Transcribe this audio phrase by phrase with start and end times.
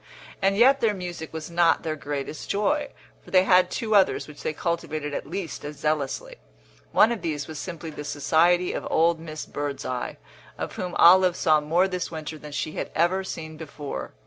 [0.41, 2.89] And yet their music was not their greatest joy,
[3.23, 6.37] for they had two others which they cultivated at least as zealously.
[6.91, 10.15] One of these was simply the society of old Miss Birdseye,
[10.57, 14.13] of whom Olive saw more this winter than she had ever seen before.